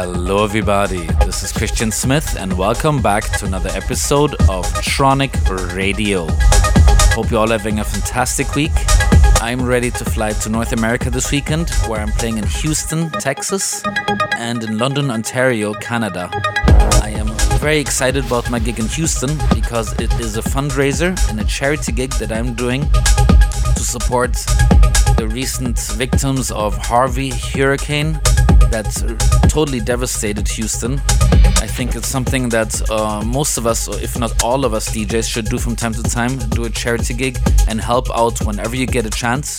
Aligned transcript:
Hello, 0.00 0.44
everybody. 0.44 1.08
This 1.26 1.42
is 1.42 1.50
Christian 1.50 1.90
Smith, 1.90 2.36
and 2.38 2.56
welcome 2.56 3.02
back 3.02 3.24
to 3.38 3.46
another 3.46 3.70
episode 3.70 4.32
of 4.48 4.64
Tronic 4.74 5.34
Radio. 5.74 6.28
Hope 7.16 7.32
you're 7.32 7.40
all 7.40 7.48
having 7.48 7.80
a 7.80 7.84
fantastic 7.84 8.54
week. 8.54 8.70
I'm 9.42 9.60
ready 9.60 9.90
to 9.90 10.04
fly 10.04 10.30
to 10.34 10.48
North 10.48 10.72
America 10.72 11.10
this 11.10 11.32
weekend, 11.32 11.70
where 11.88 11.98
I'm 11.98 12.12
playing 12.12 12.38
in 12.38 12.46
Houston, 12.46 13.10
Texas, 13.10 13.82
and 14.36 14.62
in 14.62 14.78
London, 14.78 15.10
Ontario, 15.10 15.74
Canada. 15.74 16.30
I 17.02 17.10
am 17.16 17.26
very 17.58 17.78
excited 17.78 18.24
about 18.24 18.48
my 18.52 18.60
gig 18.60 18.78
in 18.78 18.86
Houston 18.86 19.36
because 19.52 19.92
it 20.00 20.12
is 20.20 20.36
a 20.36 20.42
fundraiser 20.42 21.18
and 21.28 21.40
a 21.40 21.44
charity 21.44 21.90
gig 21.90 22.12
that 22.20 22.30
I'm 22.30 22.54
doing 22.54 22.82
to 22.82 23.80
support 23.80 24.34
the 25.16 25.28
recent 25.28 25.76
victims 25.96 26.52
of 26.52 26.76
Harvey 26.76 27.30
hurricane 27.30 28.20
that 28.70 28.86
totally 29.48 29.80
devastated 29.80 30.46
Houston. 30.48 30.94
I 31.60 31.66
think 31.66 31.94
it's 31.94 32.08
something 32.08 32.48
that 32.50 32.90
uh, 32.90 33.22
most 33.24 33.58
of 33.58 33.66
us, 33.66 33.88
if 34.02 34.18
not 34.18 34.42
all 34.42 34.64
of 34.64 34.74
us 34.74 34.88
DJs, 34.90 35.28
should 35.28 35.46
do 35.46 35.58
from 35.58 35.76
time 35.76 35.92
to 35.94 36.02
time 36.02 36.38
do 36.50 36.64
a 36.64 36.70
charity 36.70 37.14
gig 37.14 37.38
and 37.68 37.80
help 37.80 38.06
out 38.14 38.40
whenever 38.44 38.76
you 38.76 38.86
get 38.86 39.06
a 39.06 39.10
chance. 39.10 39.58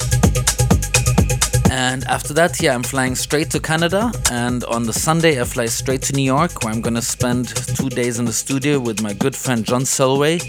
And 1.71 2.03
after 2.05 2.33
that, 2.33 2.59
yeah, 2.61 2.73
I'm 2.73 2.83
flying 2.83 3.15
straight 3.15 3.51
to 3.51 3.59
Canada. 3.59 4.11
And 4.31 4.63
on 4.63 4.83
the 4.83 4.93
Sunday, 4.93 5.39
I 5.39 5.43
fly 5.43 5.67
straight 5.67 6.01
to 6.03 6.13
New 6.13 6.23
York, 6.23 6.63
where 6.63 6.73
I'm 6.73 6.81
gonna 6.81 7.01
spend 7.01 7.49
two 7.77 7.89
days 7.89 8.17
in 8.17 8.25
the 8.25 8.33
studio 8.33 8.79
with 8.79 9.01
my 9.01 9.13
good 9.13 9.35
friend 9.35 9.63
John 9.63 9.83
Selway 9.83 10.39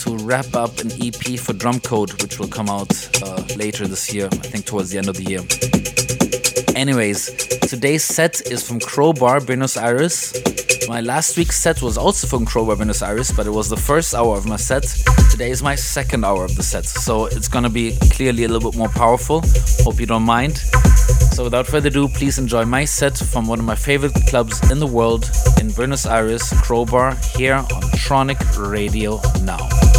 to 0.00 0.16
wrap 0.24 0.54
up 0.54 0.78
an 0.80 0.90
EP 1.00 1.38
for 1.38 1.52
Drum 1.52 1.80
Code, 1.80 2.20
which 2.22 2.38
will 2.38 2.48
come 2.48 2.68
out 2.68 2.92
uh, 3.22 3.42
later 3.56 3.86
this 3.86 4.12
year, 4.12 4.26
I 4.26 4.36
think 4.36 4.66
towards 4.66 4.90
the 4.90 4.98
end 4.98 5.08
of 5.08 5.16
the 5.16 5.24
year. 5.24 5.95
Anyways, 6.76 7.30
today's 7.70 8.04
set 8.04 8.42
is 8.52 8.62
from 8.68 8.78
Crobar, 8.80 9.40
Buenos 9.46 9.78
Aires. 9.78 10.34
My 10.86 11.00
last 11.00 11.38
week's 11.38 11.58
set 11.58 11.80
was 11.80 11.96
also 11.96 12.26
from 12.26 12.44
Crobar, 12.44 12.76
Buenos 12.76 13.00
Aires, 13.00 13.32
but 13.32 13.46
it 13.46 13.50
was 13.50 13.70
the 13.70 13.78
first 13.78 14.14
hour 14.14 14.36
of 14.36 14.44
my 14.44 14.56
set. 14.56 14.82
Today 15.30 15.50
is 15.50 15.62
my 15.62 15.74
second 15.74 16.22
hour 16.22 16.44
of 16.44 16.54
the 16.54 16.62
set, 16.62 16.84
so 16.84 17.24
it's 17.24 17.48
gonna 17.48 17.70
be 17.70 17.96
clearly 18.12 18.44
a 18.44 18.48
little 18.48 18.70
bit 18.70 18.78
more 18.78 18.90
powerful. 18.90 19.42
Hope 19.84 19.98
you 19.98 20.04
don't 20.04 20.24
mind. 20.24 20.58
So, 21.32 21.44
without 21.44 21.66
further 21.66 21.88
ado, 21.88 22.08
please 22.08 22.38
enjoy 22.38 22.66
my 22.66 22.84
set 22.84 23.16
from 23.16 23.46
one 23.46 23.58
of 23.58 23.64
my 23.64 23.74
favorite 23.74 24.12
clubs 24.28 24.60
in 24.70 24.78
the 24.78 24.86
world 24.86 25.30
in 25.58 25.70
Buenos 25.70 26.04
Aires, 26.04 26.42
Crobar, 26.60 27.16
here 27.38 27.54
on 27.54 27.64
Tronic 27.96 28.38
Radio 28.70 29.18
Now. 29.44 29.95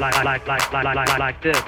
like 0.00 0.24
like 0.24 0.46
like 0.46 0.72
like 0.72 0.84
like 0.84 0.94
like 0.96 1.18
like 1.18 1.42
this. 1.42 1.62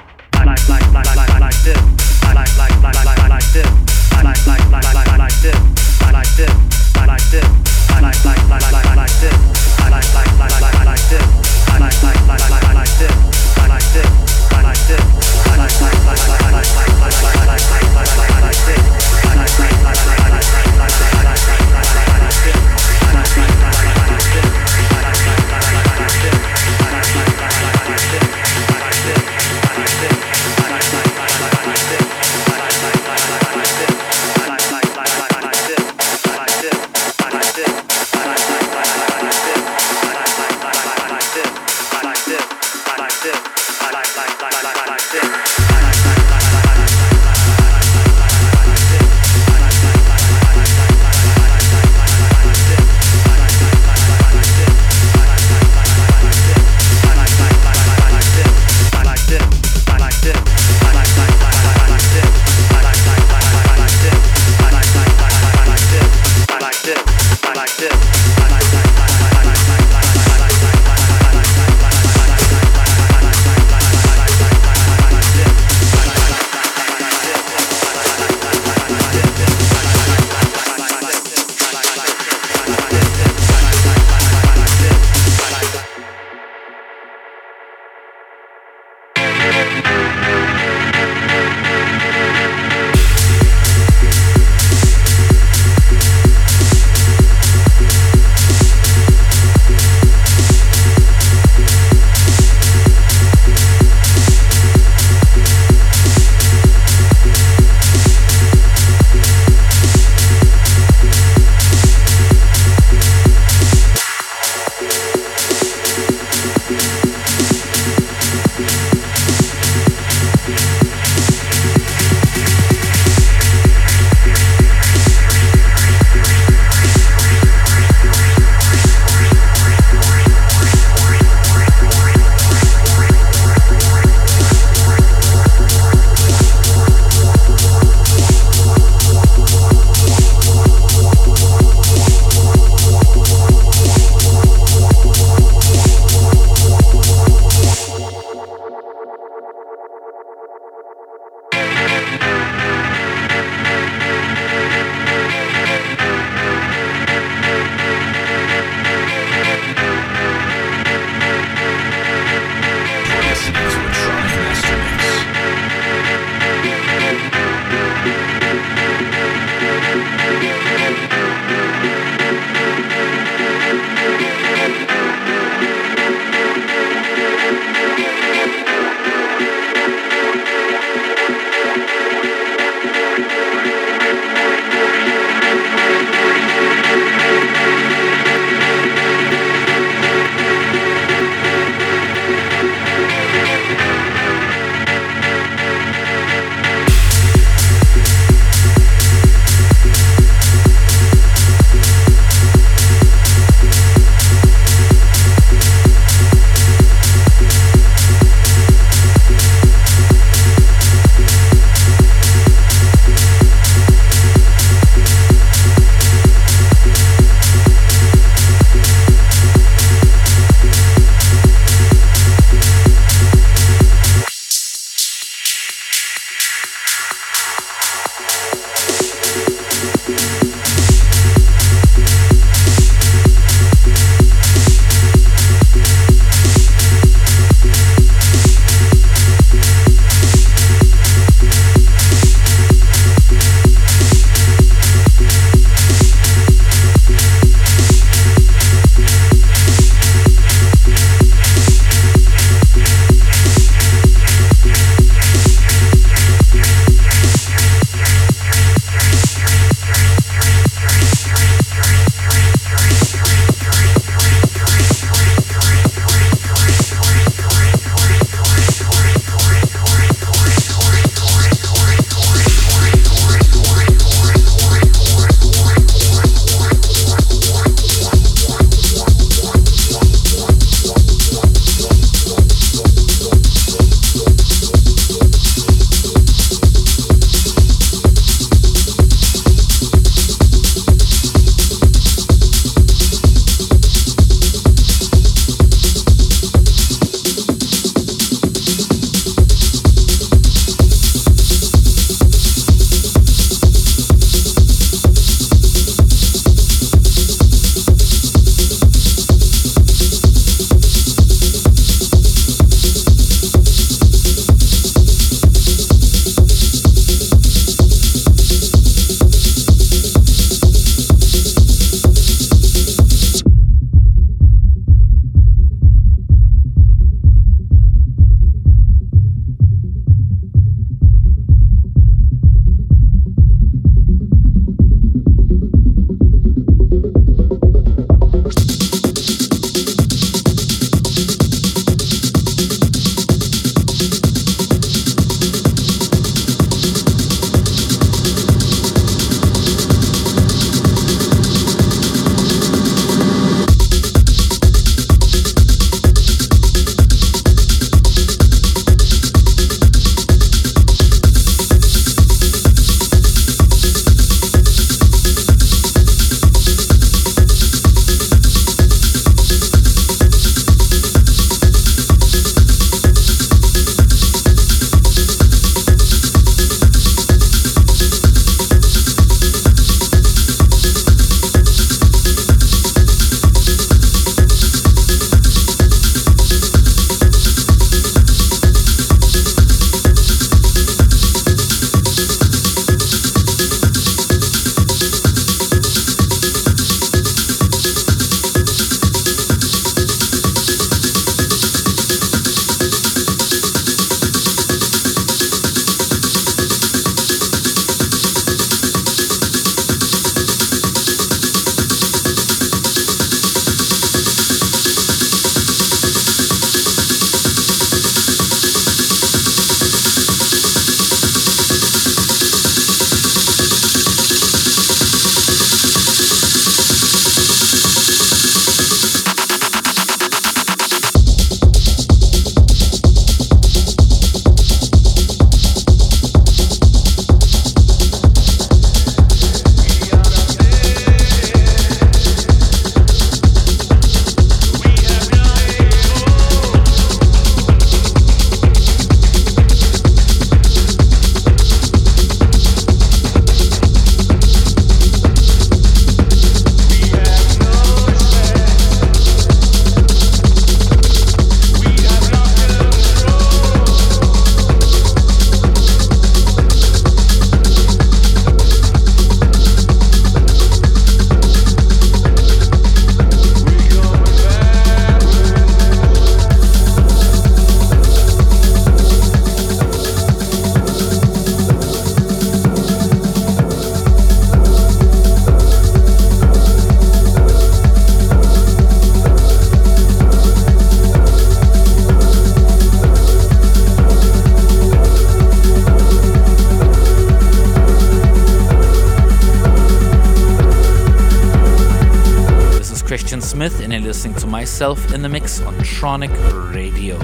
In 505.13 505.23
the 505.23 505.29
mix 505.29 505.61
on 505.63 505.75
Tronic 505.79 506.31
Radio. 506.73 507.19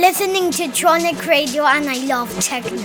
Listening 0.00 0.50
to 0.50 0.64
Tronic 0.68 1.26
Radio 1.26 1.64
and 1.64 1.88
I 1.88 1.96
love 2.04 2.30
techno. 2.40 2.82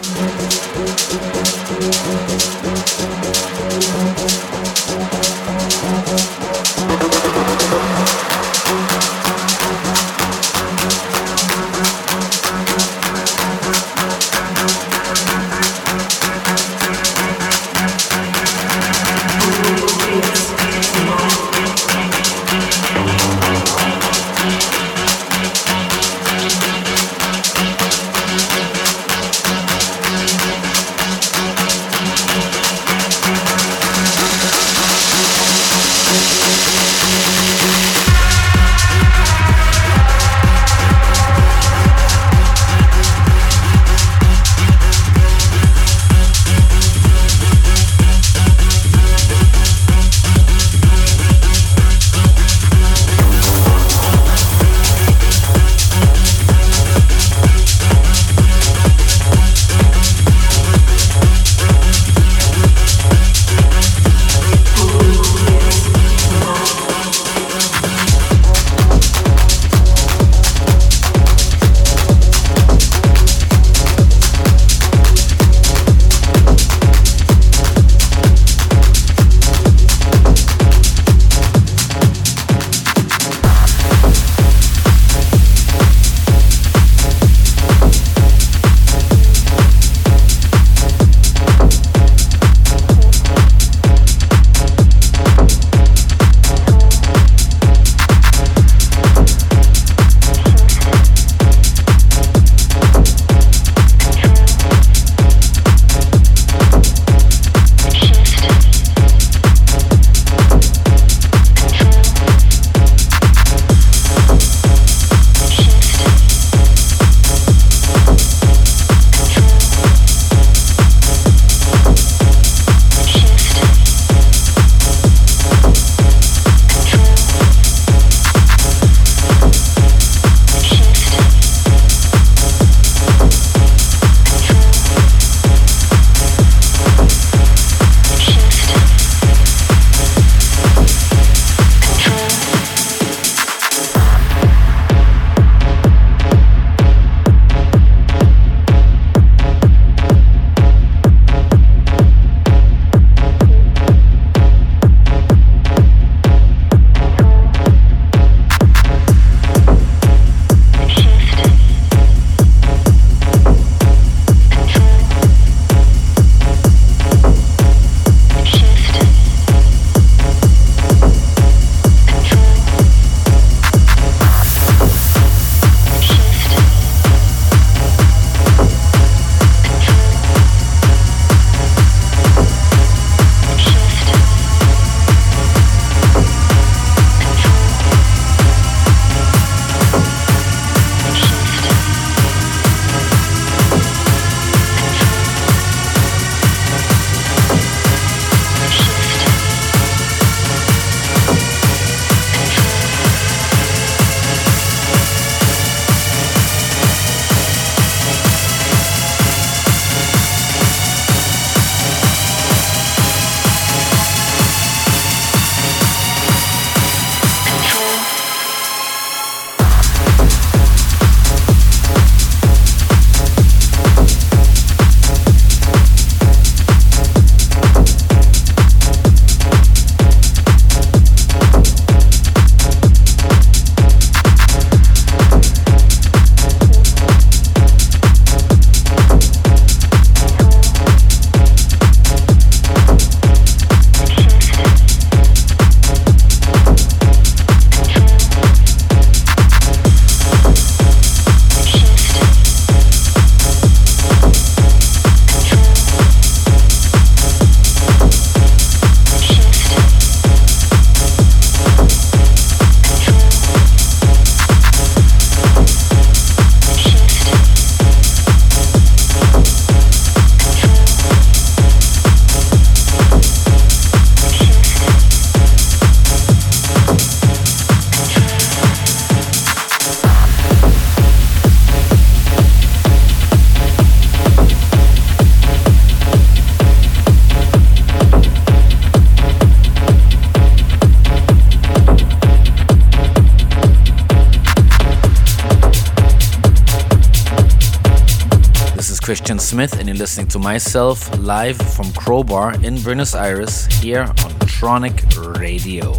Smith, 299.51 299.77
and 299.79 299.89
you're 299.89 299.97
listening 299.97 300.27
to 300.27 300.39
myself 300.39 301.13
live 301.19 301.57
from 301.57 301.87
Crobar 301.87 302.63
in 302.63 302.81
Buenos 302.81 303.13
Aires 303.13 303.65
here 303.81 304.03
on 304.03 304.31
Tronic 304.47 305.37
Radio. 305.41 305.91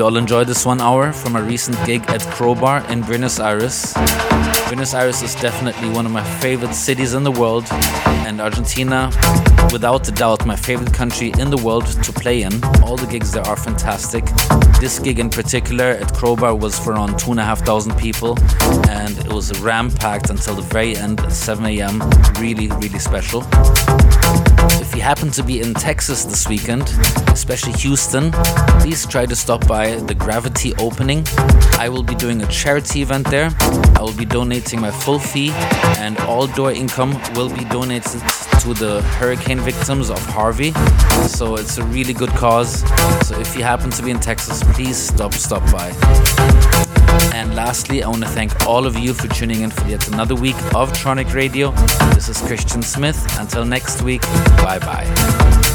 You 0.00 0.06
all 0.06 0.16
enjoyed 0.16 0.46
this 0.46 0.64
one 0.64 0.80
hour 0.80 1.12
from 1.12 1.36
a 1.36 1.42
recent 1.42 1.76
gig 1.84 2.00
at 2.08 2.22
Crobar 2.22 2.88
in 2.88 3.02
Buenos 3.02 3.38
Aires. 3.38 3.92
Buenos 4.66 4.94
Aires 4.94 5.20
is 5.20 5.34
definitely 5.34 5.90
one 5.90 6.06
of 6.06 6.12
my 6.12 6.24
favorite 6.40 6.72
cities 6.72 7.12
in 7.12 7.22
the 7.22 7.30
world, 7.30 7.66
and 8.24 8.40
Argentina, 8.40 9.10
without 9.70 10.08
a 10.08 10.12
doubt, 10.12 10.46
my 10.46 10.56
favorite 10.56 10.94
country 10.94 11.34
in 11.38 11.50
the 11.50 11.58
world 11.58 11.84
to 12.02 12.12
play 12.14 12.40
in. 12.40 12.64
All 12.82 12.96
the 12.96 13.06
gigs 13.10 13.30
there 13.32 13.46
are 13.46 13.56
fantastic. 13.56 14.24
This 14.80 14.98
gig 14.98 15.18
in 15.18 15.28
particular 15.28 15.90
at 15.90 16.14
Crobar 16.14 16.58
was 16.58 16.78
for 16.78 16.94
around 16.94 17.18
two 17.18 17.32
and 17.32 17.40
a 17.40 17.44
half 17.44 17.60
thousand 17.60 17.98
people, 17.98 18.38
and 18.88 19.18
it 19.18 19.30
was 19.30 19.60
ram 19.60 19.90
packed 19.90 20.30
until 20.30 20.54
the 20.54 20.62
very 20.62 20.96
end 20.96 21.20
at 21.20 21.32
7 21.32 21.66
a.m. 21.66 22.00
Really, 22.38 22.68
really 22.68 22.98
special. 22.98 23.42
If 24.90 24.96
you 24.96 25.02
happen 25.02 25.30
to 25.30 25.44
be 25.44 25.60
in 25.60 25.72
Texas 25.72 26.24
this 26.24 26.48
weekend, 26.48 26.82
especially 27.28 27.74
Houston, 27.74 28.32
please 28.80 29.06
try 29.06 29.24
to 29.24 29.36
stop 29.36 29.64
by 29.68 29.94
the 29.94 30.16
Gravity 30.16 30.74
opening. 30.80 31.24
I 31.78 31.88
will 31.88 32.02
be 32.02 32.16
doing 32.16 32.42
a 32.42 32.46
charity 32.48 33.00
event 33.00 33.30
there. 33.30 33.50
I 33.94 34.00
will 34.00 34.16
be 34.16 34.24
donating 34.24 34.80
my 34.80 34.90
full 34.90 35.20
fee, 35.20 35.52
and 35.98 36.18
all 36.22 36.48
door 36.48 36.72
income 36.72 37.12
will 37.36 37.54
be 37.54 37.64
donated 37.66 38.20
to 38.62 38.74
the 38.74 39.00
hurricane 39.20 39.60
victims 39.60 40.10
of 40.10 40.18
Harvey. 40.26 40.72
So 41.28 41.54
it's 41.54 41.78
a 41.78 41.84
really 41.84 42.12
good 42.12 42.30
cause. 42.30 42.80
So 43.28 43.38
if 43.38 43.56
you 43.56 43.62
happen 43.62 43.90
to 43.90 44.02
be 44.02 44.10
in 44.10 44.18
Texas, 44.18 44.60
please 44.74 44.96
stop 44.96 45.34
stop 45.34 45.62
by. 45.70 46.79
And 47.32 47.54
lastly, 47.54 48.02
I 48.02 48.08
want 48.08 48.22
to 48.22 48.28
thank 48.28 48.66
all 48.66 48.86
of 48.86 48.96
you 48.96 49.14
for 49.14 49.28
tuning 49.28 49.62
in 49.62 49.70
for 49.70 49.86
yet 49.86 50.08
another 50.08 50.34
week 50.34 50.56
of 50.74 50.92
Tronic 50.92 51.32
Radio. 51.34 51.70
This 52.14 52.28
is 52.28 52.40
Christian 52.42 52.82
Smith. 52.82 53.38
Until 53.38 53.64
next 53.64 54.02
week, 54.02 54.22
bye 54.58 54.78
bye. 54.78 55.69